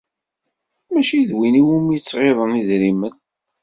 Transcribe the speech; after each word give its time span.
Mačči 0.91 1.19
d 1.29 1.31
win 1.37 1.59
iwumi 1.61 1.97
ttɣiḍen 1.99 2.59
idrimen. 2.61 3.13